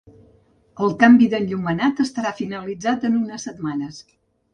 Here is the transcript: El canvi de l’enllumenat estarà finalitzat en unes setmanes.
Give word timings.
El 0.85 0.93
canvi 1.03 1.27
de 1.33 1.37
l’enllumenat 1.43 2.01
estarà 2.05 2.31
finalitzat 2.39 3.05
en 3.11 3.19
unes 3.21 3.47
setmanes. 3.49 4.01